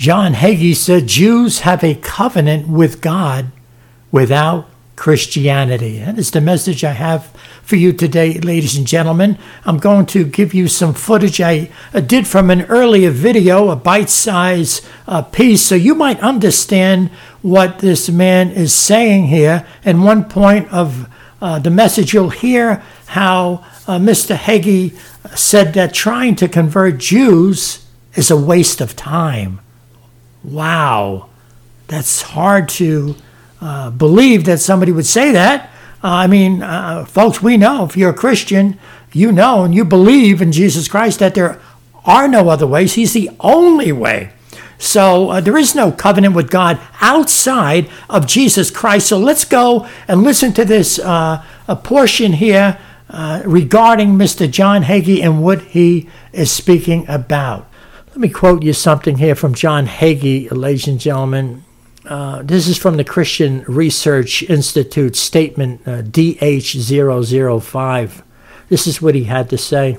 [0.00, 3.52] John Hagee said Jews have a covenant with God
[4.10, 4.66] without
[4.96, 5.98] Christianity.
[5.98, 7.26] That is the message I have
[7.62, 9.36] for you today, ladies and gentlemen.
[9.66, 11.70] I'm going to give you some footage I
[12.06, 17.10] did from an earlier video, a bite sized uh, piece, so you might understand
[17.42, 19.66] what this man is saying here.
[19.84, 21.10] And one point of
[21.42, 24.34] uh, the message, you'll hear how uh, Mr.
[24.34, 24.96] Hagee
[25.36, 29.60] said that trying to convert Jews is a waste of time.
[30.42, 31.28] Wow,
[31.88, 33.16] that's hard to
[33.60, 35.70] uh, believe that somebody would say that.
[36.02, 38.78] Uh, I mean, uh, folks, we know if you're a Christian,
[39.12, 41.60] you know and you believe in Jesus Christ that there
[42.04, 42.94] are no other ways.
[42.94, 44.32] He's the only way.
[44.78, 49.08] So uh, there is no covenant with God outside of Jesus Christ.
[49.08, 52.78] So let's go and listen to this uh, a portion here
[53.10, 54.50] uh, regarding Mr.
[54.50, 57.69] John Hagee and what he is speaking about.
[58.10, 61.62] Let me quote you something here from John Hagee, ladies and gentlemen.
[62.04, 68.22] Uh, this is from the Christian Research Institute statement uh, DH005.
[68.68, 69.98] This is what he had to say.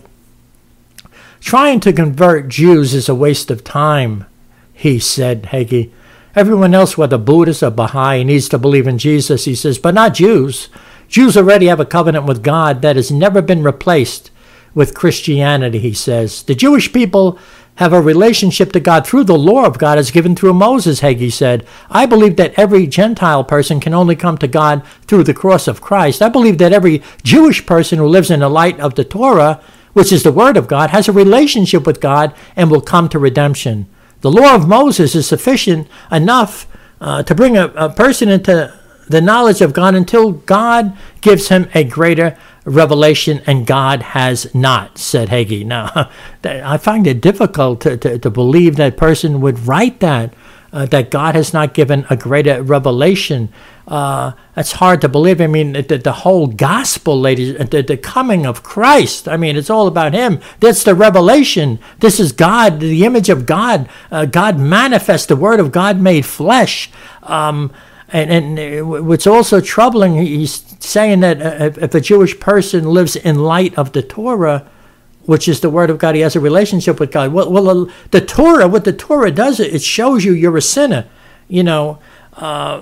[1.40, 4.26] Trying to convert Jews is a waste of time,
[4.74, 5.90] he said, Hagee.
[6.36, 10.16] Everyone else, whether Buddhist or Baha'i, needs to believe in Jesus, he says, but not
[10.16, 10.68] Jews.
[11.08, 14.32] Jews already have a covenant with God that has never been replaced
[14.74, 16.44] with Christianity, he says.
[16.44, 17.38] The Jewish people
[17.76, 21.32] have a relationship to God through the law of God as given through Moses, Hagee
[21.32, 21.66] said.
[21.90, 25.82] I believe that every Gentile person can only come to God through the cross of
[25.82, 26.22] Christ.
[26.22, 29.62] I believe that every Jewish person who lives in the light of the Torah,
[29.94, 33.20] which is the Word of God, has a relationship with God and will come to
[33.20, 33.88] redemption.
[34.22, 36.68] The law of Moses is sufficient enough
[37.00, 38.74] uh, to bring a, a person into
[39.08, 44.98] the knowledge of God until God gives him a greater revelation, and God has not,
[44.98, 45.66] said Hagee.
[45.66, 46.10] Now,
[46.44, 50.34] I find it difficult to, to, to believe that person would write that,
[50.74, 53.50] uh, that God has not given a greater revelation.
[53.88, 55.42] Uh, that's hard to believe.
[55.42, 59.70] I mean, the, the whole gospel, ladies, the, the coming of Christ, I mean, it's
[59.70, 60.40] all about Him.
[60.60, 61.80] That's the revelation.
[62.00, 63.90] This is God, the image of God.
[64.12, 66.90] Uh, God manifest, the Word of God made flesh.
[67.24, 67.74] Um,
[68.12, 73.40] and, and what's also troubling, he's saying that uh, if a Jewish person lives in
[73.40, 74.68] light of the Torah,
[75.26, 77.32] which is the Word of God, he has a relationship with God.
[77.32, 81.08] Well, well the Torah, what the Torah does, it shows you you're a sinner.
[81.48, 82.00] You know,
[82.34, 82.82] uh,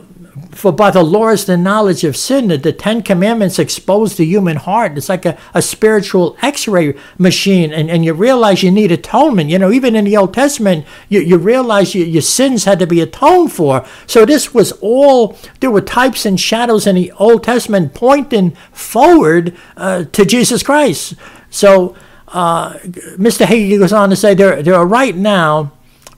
[0.51, 2.47] for by the is the knowledge of sin.
[2.49, 4.97] That the Ten Commandments expose the human heart.
[4.97, 9.49] It's like a, a spiritual X-ray machine, and, and you realize you need atonement.
[9.49, 12.87] You know, even in the Old Testament, you, you realize you, your sins had to
[12.87, 13.85] be atoned for.
[14.05, 15.35] So this was all.
[15.59, 21.15] There were types and shadows in the Old Testament pointing forward uh, to Jesus Christ.
[21.49, 21.95] So
[22.27, 22.73] uh,
[23.17, 23.45] Mr.
[23.45, 25.71] Hagee goes on to say there there are right now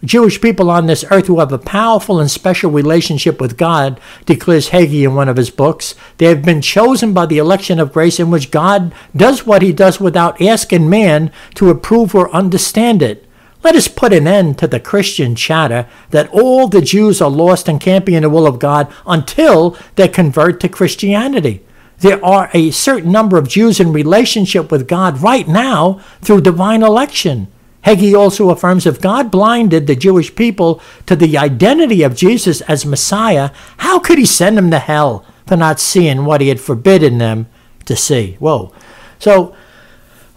[0.03, 4.69] Jewish people on this earth who have a powerful and special relationship with God, declares
[4.69, 5.93] Hagee in one of his books.
[6.17, 9.71] They have been chosen by the election of grace in which God does what he
[9.71, 13.27] does without asking man to approve or understand it.
[13.63, 17.67] Let us put an end to the Christian chatter that all the Jews are lost
[17.67, 21.63] and can't be in the will of God until they convert to Christianity.
[21.99, 26.81] There are a certain number of Jews in relationship with God right now through divine
[26.81, 27.47] election.
[27.85, 32.85] Hagee also affirms if God blinded the Jewish people to the identity of Jesus as
[32.85, 37.17] Messiah, how could he send them to hell for not seeing what he had forbidden
[37.17, 37.47] them
[37.85, 38.35] to see?
[38.39, 38.73] Whoa.
[39.19, 39.55] So,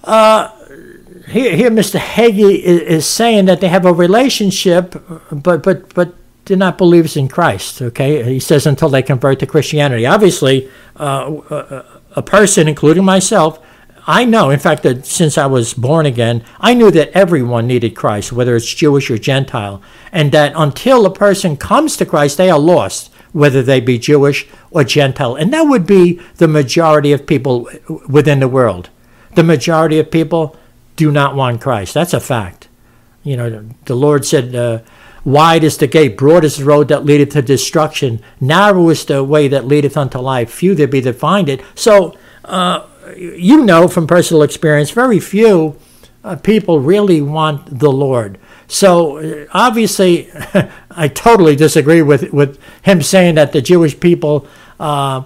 [0.05, 0.51] uh,
[1.29, 1.99] here, here Mr.
[1.99, 4.95] Hagee is, is, saying that they have a relationship,
[5.31, 8.23] but, but, but they're not believers in Christ, okay?
[8.25, 10.05] He says until they convert to Christianity.
[10.05, 11.83] Obviously, uh,
[12.15, 13.65] a person, including myself,
[14.07, 17.97] I know, in fact, that since I was born again, I knew that everyone needed
[17.97, 19.81] Christ, whether it's Jewish or Gentile,
[20.13, 24.47] and that until a person comes to Christ, they are lost, whether they be Jewish
[24.71, 25.37] or Gentile.
[25.37, 27.69] And that would be the majority of people
[28.09, 28.91] within the world.
[29.35, 30.57] The majority of people
[30.97, 31.95] do not want Christ.
[31.95, 32.69] That's a fact.
[33.23, 34.81] You know, the Lord said, uh,
[35.25, 39.25] Wide is the gate, broad is the road that leadeth to destruction, narrow is the
[39.25, 41.63] way that leadeth unto life, few there be that find it.
[41.75, 42.15] So,
[42.45, 42.87] uh,
[43.17, 45.77] you know from personal experience, very few
[46.23, 48.39] uh, people really want the Lord.
[48.67, 50.31] So uh, obviously,
[50.91, 54.47] I totally disagree with with him saying that the Jewish people
[54.81, 55.23] uh,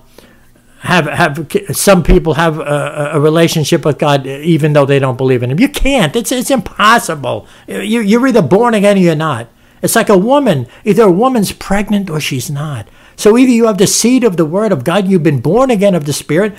[0.80, 5.42] have have some people have a, a, relationship with God even though they don't believe
[5.42, 5.58] in Him.
[5.58, 6.14] You can't.
[6.14, 7.46] It's it's impossible.
[7.66, 9.48] You you're either born again or you're not.
[9.82, 10.66] It's like a woman.
[10.84, 12.88] Either a woman's pregnant or she's not.
[13.16, 15.94] So either you have the seed of the Word of God, you've been born again
[15.94, 16.54] of the Spirit,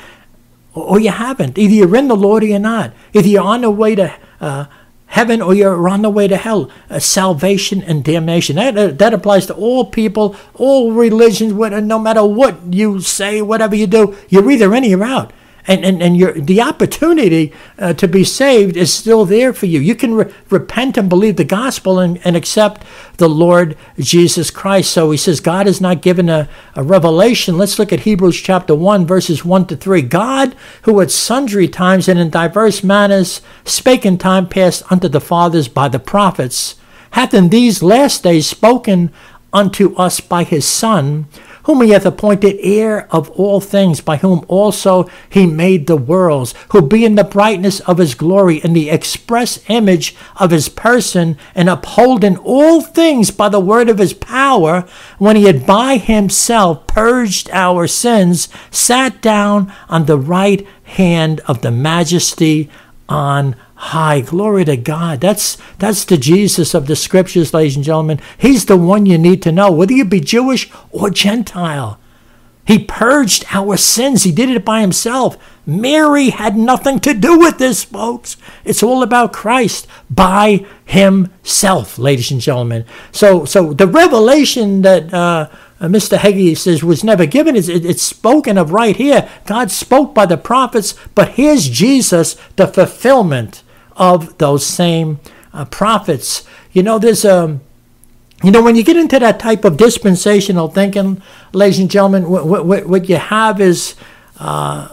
[0.74, 1.58] or you haven't.
[1.58, 2.94] Either you're in the Lord or you're not.
[3.14, 4.66] Either you're on the way to uh,
[5.08, 6.70] heaven or you're on the way to hell.
[6.90, 8.56] Uh, salvation and damnation.
[8.56, 13.76] That, uh, that applies to all people, all religions, no matter what you say, whatever
[13.76, 15.34] you do, you're either in or you're out
[15.70, 19.80] and and, and your the opportunity uh, to be saved is still there for you.
[19.80, 22.84] You can re- repent and believe the gospel and, and accept
[23.18, 24.92] the Lord Jesus Christ.
[24.92, 27.58] So he says God has not given a, a revelation.
[27.58, 30.02] Let's look at Hebrews chapter 1, verses 1 to 3.
[30.02, 35.22] God, who at sundry times and in diverse manners spake in time past unto the
[35.22, 36.76] fathers by the prophets,
[37.12, 39.12] hath in these last days spoken
[39.54, 41.28] unto us by his Son
[41.70, 46.56] whom he hath appointed heir of all things, by whom also he made the worlds,
[46.70, 51.70] who being the brightness of his glory and the express image of his person, and
[51.70, 54.84] upholding all things by the word of his power,
[55.20, 61.62] when he had by himself purged our sins, sat down on the right hand of
[61.62, 62.68] the majesty
[63.08, 64.20] on high.
[64.20, 65.22] Glory to God.
[65.22, 68.20] That's that's the Jesus of the scriptures, ladies and gentlemen.
[68.38, 71.98] He's the one you need to know, whether you be Jewish or Gentile.
[72.66, 74.24] He purged our sins.
[74.24, 75.38] He did it by himself.
[75.66, 78.38] Mary had nothing to do with this, folks.
[78.64, 82.86] It's all about Christ by himself, ladies and gentlemen.
[83.12, 85.50] So, so the revelation that uh,
[85.80, 86.18] uh, Mr.
[86.18, 87.56] Hagee says was never given.
[87.56, 89.28] It's, it's spoken of right here.
[89.48, 93.64] God spoke by the prophets, but here's Jesus, the fulfillment
[94.00, 95.20] of those same
[95.54, 96.46] uh, prophets.
[96.72, 97.62] You know, there's a, um,
[98.42, 102.66] you know, when you get into that type of dispensational thinking, ladies and gentlemen, what,
[102.66, 103.96] what, what you have is,
[104.40, 104.88] uh,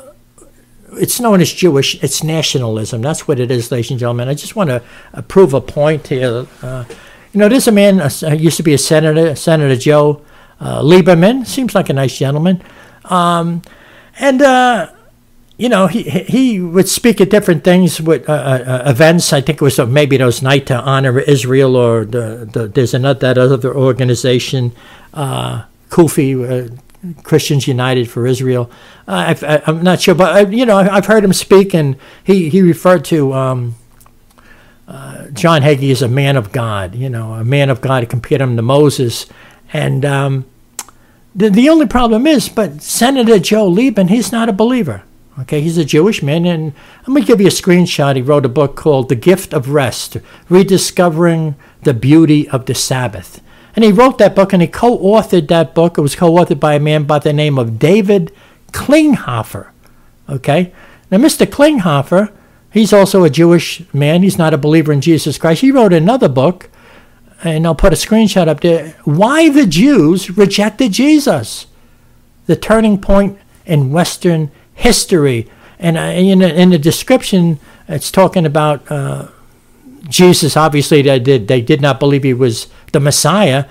[0.95, 3.03] it's known as Jewish, it's nationalism.
[3.03, 4.29] That's what it is, ladies and gentlemen.
[4.29, 4.83] I just want to
[5.15, 6.47] uh, prove a point here.
[6.61, 6.85] Uh,
[7.33, 10.23] you know, there's a man, uh, used to be a senator, Senator Joe
[10.59, 12.63] uh, Lieberman, seems like a nice gentleman.
[13.05, 13.63] Um,
[14.19, 14.91] and, uh,
[15.59, 19.33] you know, he he would speak at different things with uh, uh, uh events.
[19.33, 22.93] I think it was uh, maybe those night to honor Israel, or the, the there's
[22.93, 24.73] another that other organization,
[25.15, 28.71] uh, CUFI, uh, Christians United for Israel.
[29.09, 29.35] I,
[29.67, 33.33] am not sure, but you know, I've heard him speak, and he he referred to.
[33.33, 33.77] Um,
[35.33, 38.05] John Hagee as a man of God, you know, a man of God.
[38.05, 39.27] He compared him to Moses,
[39.73, 40.45] and um,
[41.35, 45.03] the the only problem is, but Senator Joe Liebman, he's not a believer.
[45.39, 46.73] Okay, he's a Jewish man, and
[47.07, 48.17] I'm going to give you a screenshot.
[48.17, 50.17] He wrote a book called The Gift of Rest
[50.49, 53.43] Rediscovering the Beauty of the Sabbath.
[53.75, 55.99] And he wrote that book and he co authored that book.
[55.99, 58.33] It was co authored by a man by the name of David
[58.73, 59.69] Klinghoffer.
[60.29, 60.73] Okay,
[61.11, 61.45] now Mr.
[61.45, 62.33] Klinghoffer,
[62.73, 64.23] he's also a Jewish man.
[64.23, 65.61] He's not a believer in Jesus Christ.
[65.61, 66.71] He wrote another book,
[67.45, 71.67] and I'll put a screenshot up there Why the Jews Rejected Jesus.
[72.47, 75.51] The Turning Point in Western history.
[75.81, 77.59] And uh, in, in the description,
[77.89, 79.29] it's talking about uh,
[80.09, 80.57] Jesus.
[80.57, 83.65] Obviously, they did, they did not believe he was the Messiah.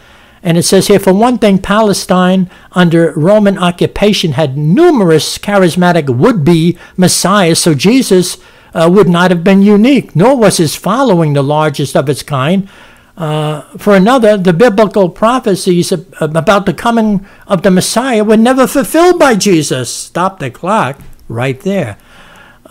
[0.44, 6.46] And it says here, for one thing, Palestine under Roman occupation had numerous charismatic would
[6.46, 8.38] be messiahs, so Jesus
[8.75, 12.69] uh, would not have been unique, nor was his following the largest of its kind.
[13.18, 19.18] Uh, for another, the biblical prophecies about the coming of the Messiah were never fulfilled
[19.18, 19.90] by Jesus.
[19.90, 21.98] Stop the clock right there.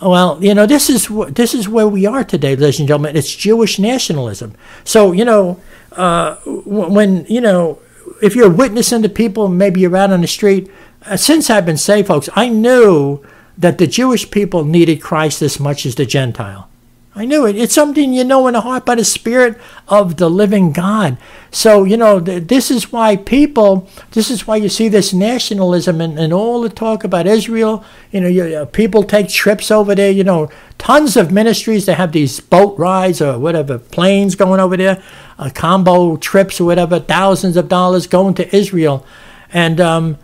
[0.02, 3.16] Well, you know, this is this is where we are today, ladies and gentlemen.
[3.16, 4.54] It's Jewish nationalism.
[4.84, 5.60] So, you know,
[5.92, 7.78] uh, when you know,
[8.22, 10.70] if you're witnessing to people, maybe you're out on the street.
[11.06, 13.24] Uh, since I've been saved, folks, I knew
[13.56, 16.68] that the Jewish people needed Christ as much as the Gentile.
[17.16, 17.54] I knew it.
[17.54, 19.56] It's something you know in the heart by the Spirit
[19.86, 21.16] of the living God.
[21.52, 26.00] So, you know, th- this is why people, this is why you see this nationalism
[26.00, 27.84] and, and all the talk about Israel.
[28.10, 31.98] You know, you, uh, people take trips over there, you know, tons of ministries that
[31.98, 35.00] have these boat rides or whatever, planes going over there,
[35.38, 39.06] uh, combo trips or whatever, thousands of dollars going to Israel.
[39.52, 40.18] And, um,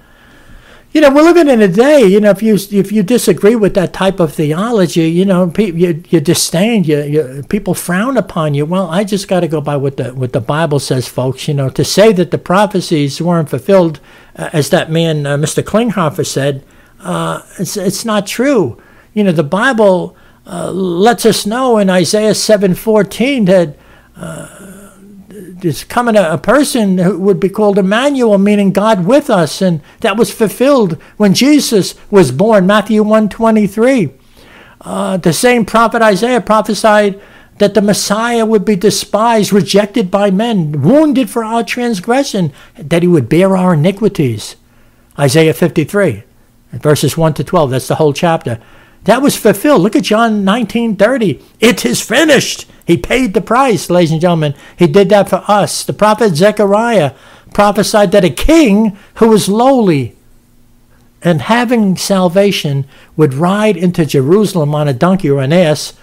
[0.92, 2.04] you know, we're living in a day.
[2.04, 5.70] You know, if you if you disagree with that type of theology, you know, pe-
[5.70, 8.66] you you disdain, you, you people frown upon you.
[8.66, 11.46] Well, I just got to go by what the what the Bible says, folks.
[11.46, 14.00] You know, to say that the prophecies weren't fulfilled,
[14.34, 15.62] uh, as that man uh, Mr.
[15.62, 16.64] Klinghoffer said,
[16.98, 18.80] uh, it's it's not true.
[19.14, 23.76] You know, the Bible uh, lets us know in Isaiah seven fourteen that
[25.60, 29.80] there's coming a, a, person who would be called Emmanuel, meaning God with us, and
[30.00, 32.66] that was fulfilled when Jesus was born.
[32.66, 34.10] Matthew 123.
[34.80, 37.20] Uh, the same prophet Isaiah prophesied
[37.58, 43.08] that the Messiah would be despised, rejected by men, wounded for our transgression, that he
[43.08, 44.56] would bear our iniquities.
[45.18, 46.24] Isaiah 53,
[46.72, 47.70] verses 1 to 12.
[47.70, 48.58] That's the whole chapter.
[49.04, 49.82] That was fulfilled.
[49.82, 51.40] Look at John 19:30.
[51.58, 52.66] It is finished.
[52.86, 54.54] He paid the price, ladies and gentlemen.
[54.76, 55.84] He did that for us.
[55.84, 57.12] The prophet Zechariah
[57.52, 60.16] prophesied that a king who was lowly
[61.22, 65.94] and having salvation would ride into Jerusalem on a donkey or an ass.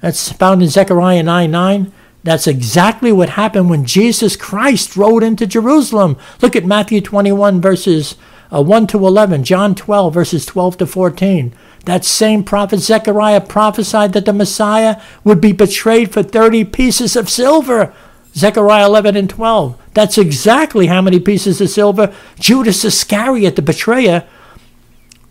[0.00, 1.92] That's found in Zechariah 9 9.
[2.22, 6.16] That's exactly what happened when Jesus Christ rode into Jerusalem.
[6.42, 8.16] Look at Matthew 21, verses
[8.52, 11.54] uh, 1 to 11, John 12, verses 12 to 14.
[11.86, 17.30] That same prophet Zechariah prophesied that the Messiah would be betrayed for 30 pieces of
[17.30, 17.94] silver.
[18.34, 19.80] Zechariah 11 and 12.
[19.94, 24.26] That's exactly how many pieces of silver Judas Iscariot, the betrayer,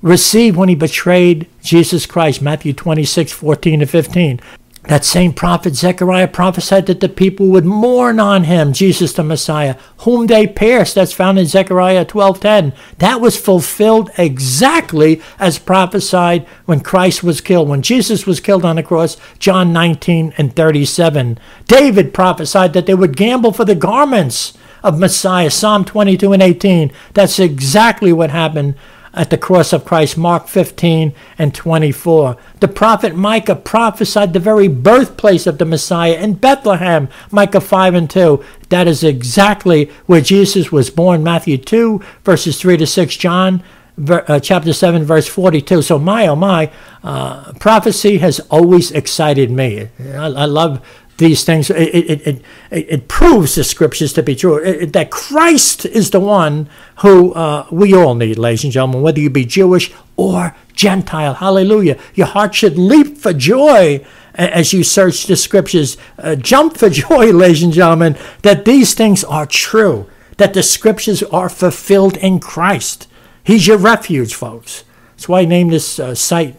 [0.01, 2.41] received when he betrayed Jesus Christ.
[2.41, 4.39] Matthew 26, 14 to 15.
[4.88, 9.77] That same prophet Zechariah prophesied that the people would mourn on him, Jesus the Messiah,
[10.00, 10.94] whom they pierced.
[10.96, 12.72] That's found in Zechariah 12:10.
[13.00, 18.75] That was fulfilled exactly as prophesied when Christ was killed, when Jesus was killed on
[18.75, 21.39] the cross, John 19 and 37.
[21.68, 26.92] David prophesied that they would gamble for the garments of Messiah, Psalm 22 and 18.
[27.13, 28.75] That's exactly what happened
[29.15, 32.38] at the cross of Christ, Mark 15 and 24.
[32.60, 38.10] The prophet Micah prophesied the very birthplace of the Messiah in Bethlehem, Micah 5 and
[38.10, 38.43] 2.
[38.69, 43.63] That is exactly where Jesus was born, Matthew 2, verses 3 to 6, John
[44.10, 45.81] uh, chapter 7, verse 42.
[45.81, 46.72] So, my, oh my,
[47.03, 49.89] uh, prophecy has always excited me.
[50.00, 50.86] I, I love
[51.17, 51.69] these things.
[51.69, 52.41] It, it, it,
[52.72, 54.86] it, proves the scriptures to be true.
[54.86, 59.29] that Christ is the one who uh, we all need, ladies and gentlemen, whether you
[59.29, 61.36] be Jewish or Gentile.
[61.36, 61.98] Hallelujah.
[62.13, 65.98] Your heart should leap for joy as you search the scriptures.
[66.17, 71.24] Uh, jump for joy, ladies and gentlemen, that these things are true, that the scriptures
[71.24, 73.07] are fulfilled in Christ.
[73.43, 74.84] He's your refuge, folks.
[75.12, 76.55] That's why I named this uh, site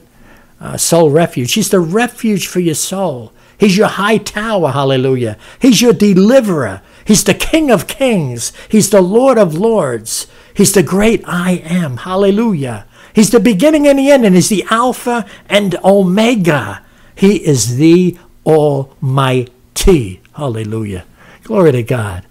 [0.61, 1.53] uh, Soul Refuge.
[1.53, 3.33] He's the refuge for your soul.
[3.59, 5.37] He's your high tower, hallelujah.
[5.59, 6.83] He's your deliverer.
[7.05, 8.53] He's the King of kings.
[8.69, 10.27] He's the Lord of lords.
[10.55, 12.87] He's the great I am, hallelujah.
[13.15, 16.83] He's the beginning and the end, and he's the Alpha and Omega.
[17.15, 21.05] He is the Almighty, hallelujah.
[21.45, 22.27] Glory to God.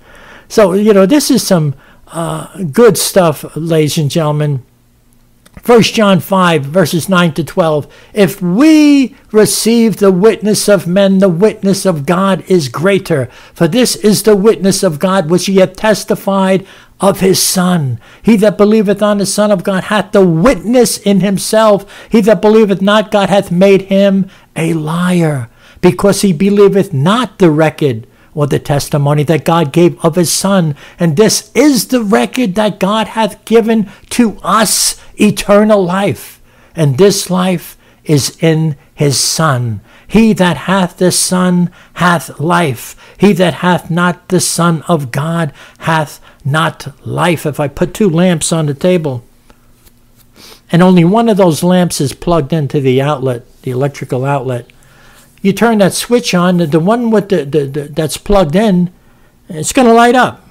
[0.48, 1.74] So, you know, this is some
[2.08, 4.64] uh, good stuff, ladies and gentlemen.
[5.66, 7.92] 1 John 5, verses 9 to 12.
[8.14, 13.26] If we receive the witness of men, the witness of God is greater.
[13.52, 16.68] For this is the witness of God which he hath testified
[17.02, 18.00] of his Son.
[18.22, 22.08] He that believeth on the Son of God hath the witness in himself.
[22.12, 25.50] He that believeth not God hath made him a liar,
[25.82, 28.06] because he believeth not the record
[28.36, 30.76] or the testimony that God gave of his Son.
[31.00, 36.42] And this is the record that God hath given to us eternal life.
[36.76, 39.80] And this life is in his Son.
[40.08, 42.96] He that hath the Son hath life.
[43.18, 47.46] He that hath not the Son of God hath not life.
[47.46, 49.24] If I put two lamps on the table,
[50.72, 54.70] and only one of those lamps is plugged into the outlet, the electrical outlet,
[55.46, 58.92] you turn that switch on, the one with the, the, the that's plugged in,
[59.48, 60.48] it's going to light up.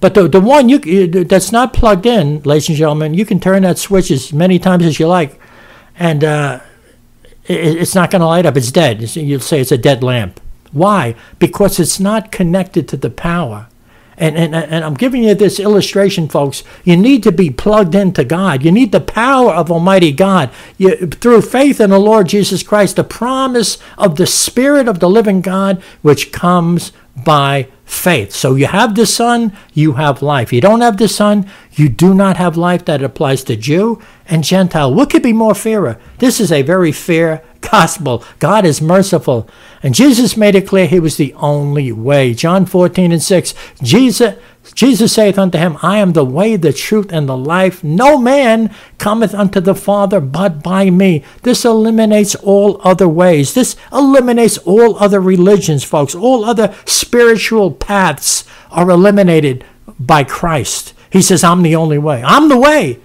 [0.00, 0.78] But the, the one you
[1.24, 4.84] that's not plugged in, ladies and gentlemen, you can turn that switch as many times
[4.84, 5.40] as you like,
[5.98, 6.60] and uh,
[7.44, 8.56] it, it's not going to light up.
[8.56, 9.02] It's dead.
[9.16, 10.40] You'll say it's a dead lamp.
[10.70, 11.16] Why?
[11.38, 13.66] Because it's not connected to the power.
[14.18, 16.64] And, and, and I'm giving you this illustration, folks.
[16.84, 18.64] You need to be plugged into God.
[18.64, 20.50] You need the power of Almighty God.
[20.76, 25.08] You, through faith in the Lord Jesus Christ, the promise of the Spirit of the
[25.08, 26.92] living God, which comes
[27.24, 28.32] by faith.
[28.32, 30.52] So you have the Son, you have life.
[30.52, 32.84] You don't have the Son, you do not have life.
[32.84, 34.92] That applies to Jew and Gentile.
[34.92, 35.98] What could be more fairer?
[36.18, 38.24] This is a very fair gospel.
[38.38, 39.48] God is merciful.
[39.82, 42.34] And Jesus made it clear he was the only way.
[42.34, 43.54] John 14 and 6.
[43.82, 44.36] Jesus
[44.78, 47.82] Jesus saith unto him, I am the way, the truth, and the life.
[47.82, 51.24] No man cometh unto the Father but by me.
[51.42, 53.54] This eliminates all other ways.
[53.54, 56.14] This eliminates all other religions, folks.
[56.14, 59.64] All other spiritual paths are eliminated
[59.98, 60.94] by Christ.
[61.10, 62.22] He says, I'm the only way.
[62.22, 63.00] I'm the way.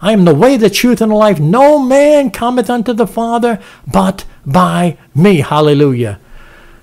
[0.00, 1.38] I am the way, the truth, and the life.
[1.38, 5.40] No man cometh unto the Father but by me.
[5.40, 6.18] Hallelujah.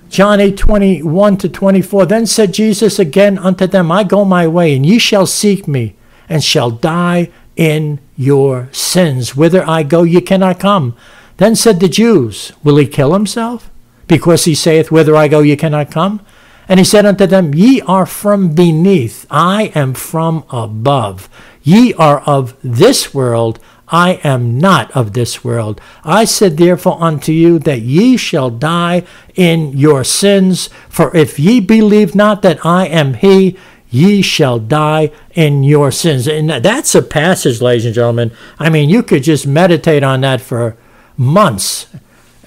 [0.08, 2.06] John 8 21 to 24.
[2.06, 5.96] Then said Jesus again unto them, I go my way, and ye shall seek me,
[6.28, 9.36] and shall die in your sins.
[9.36, 10.96] Whither I go, ye cannot come.
[11.36, 13.70] Then said the Jews, Will he kill himself?
[14.06, 16.24] Because he saith, Whither I go, ye cannot come.
[16.68, 21.28] And he said unto them, Ye are from beneath, I am from above.
[21.62, 23.58] Ye are of this world,
[23.90, 25.80] I am not of this world.
[26.04, 29.04] I said therefore unto you that ye shall die
[29.34, 30.68] in your sins.
[30.88, 33.56] For if ye believe not that I am He,
[33.90, 36.28] ye shall die in your sins.
[36.28, 38.32] And that's a passage, ladies and gentlemen.
[38.58, 40.76] I mean, you could just meditate on that for
[41.16, 41.86] months.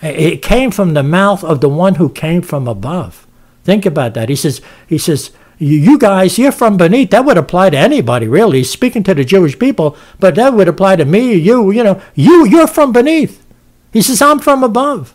[0.01, 3.27] It came from the mouth of the one who came from above.
[3.63, 4.29] Think about that.
[4.29, 5.31] He says, he says,
[5.61, 7.11] you guys, you're from beneath.
[7.11, 8.63] That would apply to anybody, really.
[8.63, 12.47] Speaking to the Jewish people, but that would apply to me, you, you know, you,
[12.47, 13.45] you're from beneath.
[13.93, 15.13] He says, I'm from above.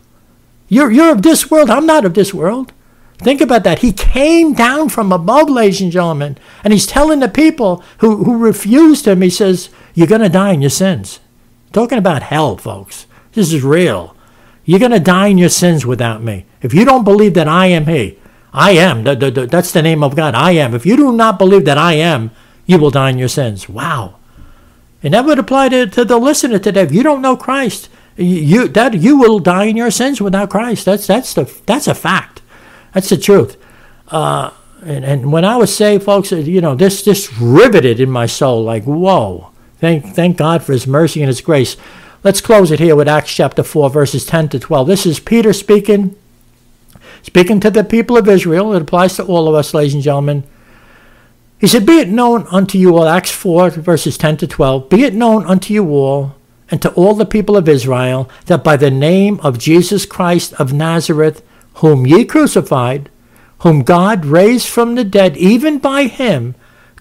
[0.68, 1.68] You're, you're of this world.
[1.68, 2.72] I'm not of this world.
[3.18, 3.80] Think about that.
[3.80, 8.38] He came down from above, ladies and gentlemen, and he's telling the people who, who
[8.38, 11.20] refused him, he says, You're going to die in your sins.
[11.72, 13.06] Talking about hell, folks.
[13.32, 14.14] This is real.
[14.64, 16.44] You're going to die in your sins without me.
[16.60, 18.18] If you don't believe that I am He,
[18.56, 19.04] I am.
[19.04, 20.34] The, the, the, that's the name of God.
[20.34, 20.74] I am.
[20.74, 22.30] If you do not believe that I am,
[22.64, 23.68] you will die in your sins.
[23.68, 24.16] Wow.
[25.02, 26.80] And that would apply to, to the listener today.
[26.80, 30.86] If you don't know Christ, you that you will die in your sins without Christ.
[30.86, 32.40] That's that's the that's a fact.
[32.94, 33.58] That's the truth.
[34.08, 38.10] Uh, and, and when I was saved, folks, uh, you know, this this riveted in
[38.10, 38.64] my soul.
[38.64, 39.50] Like, whoa!
[39.78, 41.76] Thank thank God for His mercy and His grace.
[42.24, 44.86] Let's close it here with Acts chapter four, verses ten to twelve.
[44.88, 46.16] This is Peter speaking
[47.22, 50.44] Speaking to the people of Israel, it applies to all of us, ladies and gentlemen.
[51.58, 55.04] He said, Be it known unto you all, Acts 4, verses 10 to 12, be
[55.04, 56.34] it known unto you all
[56.70, 60.72] and to all the people of Israel that by the name of Jesus Christ of
[60.72, 61.42] Nazareth,
[61.74, 63.10] whom ye crucified,
[63.60, 66.54] whom God raised from the dead, even by him,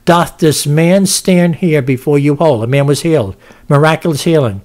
[0.05, 2.63] doth this man stand here before you whole.
[2.63, 3.35] A man was healed,
[3.67, 4.61] miraculous healing.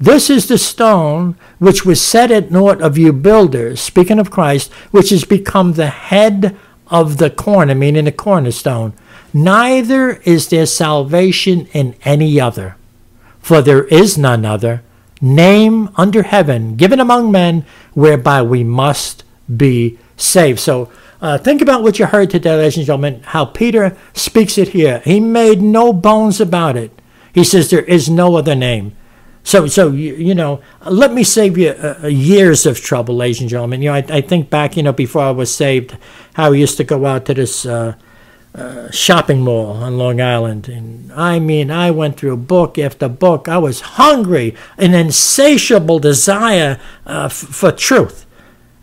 [0.00, 4.72] This is the stone which was set at naught of you builders, speaking of Christ,
[4.90, 6.56] which has become the head
[6.88, 8.92] of the corner, meaning the cornerstone.
[9.32, 12.76] Neither is there salvation in any other,
[13.40, 14.82] for there is none other
[15.20, 19.24] name under heaven given among men whereby we must
[19.56, 20.60] be saved.
[20.60, 24.68] So uh, think about what you heard today, ladies and gentlemen, how Peter speaks it
[24.68, 25.00] here.
[25.04, 26.90] He made no bones about it.
[27.32, 28.94] He says there is no other name.
[29.44, 33.50] So, so you, you know, let me save you uh, years of trouble, ladies and
[33.50, 33.82] gentlemen.
[33.82, 35.96] You know, I, I think back, you know, before I was saved,
[36.32, 37.94] how I used to go out to this uh,
[38.54, 43.48] uh, shopping mall on Long Island, and I mean, I went through book after book.
[43.48, 48.26] I was hungry, an insatiable desire uh, f- for truth.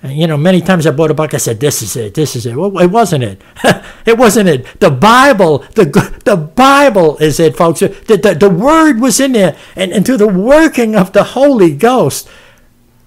[0.03, 1.35] You know, many times I bought a book.
[1.35, 2.15] I said, "This is it.
[2.15, 3.41] This is it." Well, it wasn't it.
[4.05, 4.65] it wasn't it.
[4.79, 5.85] The Bible, the
[6.25, 7.81] the Bible is it, folks.
[7.81, 11.71] The, the, the Word was in there, and, and through the working of the Holy
[11.71, 12.27] Ghost,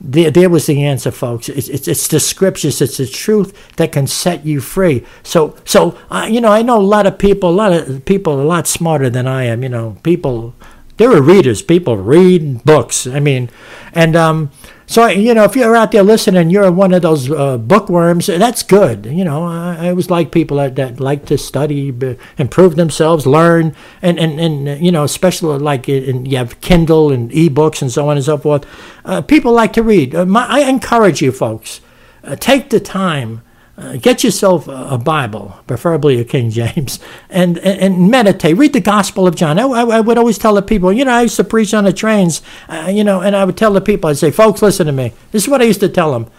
[0.00, 1.48] there, there was the answer, folks.
[1.48, 2.80] It's, it's, it's the Scriptures.
[2.80, 5.04] It's the truth that can set you free.
[5.24, 7.50] So, so uh, you know, I know a lot of people.
[7.50, 9.64] A lot of people a lot smarter than I am.
[9.64, 10.54] You know, people.
[10.96, 11.60] There are readers.
[11.60, 13.04] People read books.
[13.04, 13.50] I mean,
[13.94, 14.52] and um,
[14.86, 18.62] so, you know, if you're out there listening, you're one of those uh, bookworms, that's
[18.62, 19.06] good.
[19.06, 21.94] You know, I, I always like people that, that like to study,
[22.36, 27.30] improve themselves, learn, and, and, and you know, especially like in, you have Kindle and
[27.30, 28.66] ebooks and so on and so forth.
[29.04, 30.14] Uh, people like to read.
[30.14, 31.80] Uh, my, I encourage you, folks,
[32.22, 33.42] uh, take the time
[33.76, 38.56] uh, get yourself a, Bible, preferably a King James, and, and, and, meditate.
[38.56, 39.58] Read the Gospel of John.
[39.58, 41.82] I, I, I, would always tell the people, you know, I used to preach on
[41.82, 44.86] the trains, uh, you know, and I would tell the people, I'd say, folks, listen
[44.86, 45.12] to me.
[45.32, 46.30] This is what I used to tell them.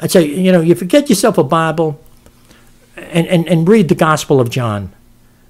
[0.00, 2.00] I'd say, you know, if you get yourself a Bible
[2.96, 4.92] and, and, and read the Gospel of John.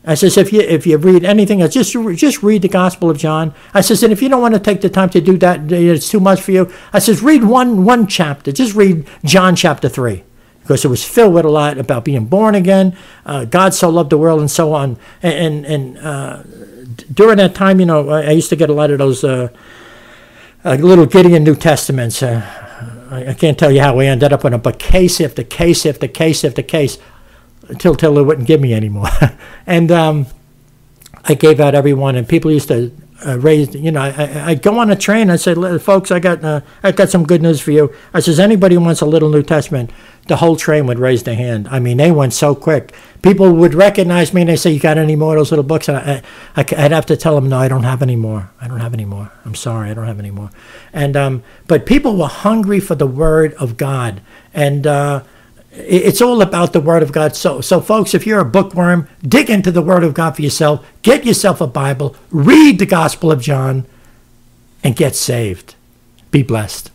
[0.04, 3.18] I says, if you if you read anything else, just just read the Gospel of
[3.18, 3.54] John.
[3.74, 6.08] I says, and if you don't want to take the time to do that, it's
[6.08, 6.72] too much for you.
[6.94, 8.50] I says, read one one chapter.
[8.50, 10.24] Just read John chapter three
[10.70, 12.96] because it was filled with a lot about being born again.
[13.26, 14.98] Uh, God so loved the world and so on.
[15.20, 16.42] And, and, and uh,
[17.12, 19.48] during that time, you know, I, used to get a lot of those uh,
[20.64, 22.22] uh little Gideon New Testaments.
[22.22, 22.46] Uh,
[23.10, 25.84] I, I, can't tell you how we ended up with them, but case after case
[25.84, 26.98] after case after case
[27.66, 29.08] until, until they wouldn't give me anymore.
[29.66, 30.26] and um,
[31.24, 32.92] I gave out every one, and people used to
[33.26, 35.30] uh, raised, you know, I, I go on a train.
[35.30, 37.94] I said, folks, I got, uh, I got some good news for you.
[38.14, 39.90] I says, anybody who wants a little New Testament,
[40.30, 41.66] the whole train would raise their hand.
[41.72, 42.94] I mean, they went so quick.
[43.20, 45.88] People would recognize me and they say, "You got any more of those little books?"
[45.88, 46.22] And I,
[46.54, 48.48] I, would have to tell them, "No, I don't have any more.
[48.60, 49.32] I don't have any more.
[49.44, 50.50] I'm sorry, I don't have any more."
[50.92, 54.20] And um, but people were hungry for the Word of God,
[54.54, 55.24] and uh,
[55.72, 57.34] it's all about the Word of God.
[57.34, 60.86] So, so folks, if you're a bookworm, dig into the Word of God for yourself.
[61.02, 62.14] Get yourself a Bible.
[62.30, 63.84] Read the Gospel of John,
[64.84, 65.74] and get saved.
[66.30, 66.89] Be blessed.